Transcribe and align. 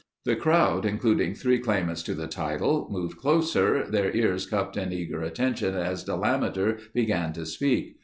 The 0.25 0.35
crowd, 0.35 0.83
including 0.83 1.35
three 1.35 1.59
claimants 1.59 2.09
of 2.09 2.17
the 2.17 2.25
title, 2.25 2.87
moved 2.89 3.19
closer, 3.19 3.85
their 3.87 4.09
ears 4.17 4.47
cupped 4.47 4.75
in 4.75 4.91
eager 4.91 5.21
attention 5.21 5.75
as 5.75 6.03
Delameter 6.03 6.79
began 6.91 7.33
to 7.33 7.45
speak. 7.45 7.97